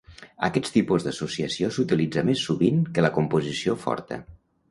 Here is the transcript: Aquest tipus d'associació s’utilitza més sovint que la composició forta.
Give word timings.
Aquest 0.45 0.69
tipus 0.77 1.03
d'associació 1.07 1.69
s’utilitza 1.75 2.25
més 2.29 2.45
sovint 2.49 2.81
que 2.95 3.05
la 3.09 3.13
composició 3.21 3.79
forta. 3.87 4.19